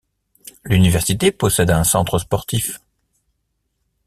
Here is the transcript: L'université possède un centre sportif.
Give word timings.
L'université 0.63 1.31
possède 1.31 1.69
un 1.69 1.83
centre 1.83 2.17
sportif. 2.17 2.79